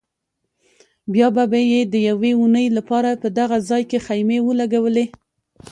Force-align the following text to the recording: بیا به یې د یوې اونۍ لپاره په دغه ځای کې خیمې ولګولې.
بیا 1.13 1.27
به 1.51 1.59
یې 1.71 1.81
د 1.93 1.95
یوې 2.09 2.31
اونۍ 2.39 2.67
لپاره 2.77 3.19
په 3.21 3.27
دغه 3.39 3.57
ځای 3.69 3.83
کې 3.89 4.03
خیمې 4.05 4.39
ولګولې. 4.43 5.05